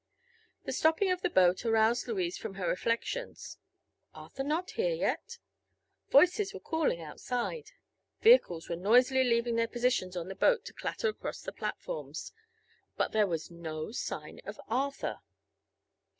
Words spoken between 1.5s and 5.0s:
aroused Louise from her reflections. Arthur not here